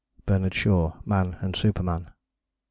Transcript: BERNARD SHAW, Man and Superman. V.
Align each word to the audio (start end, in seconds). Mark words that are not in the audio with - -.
BERNARD 0.25 0.55
SHAW, 0.55 0.97
Man 1.05 1.37
and 1.41 1.55
Superman. 1.55 2.05
V. 2.05 2.11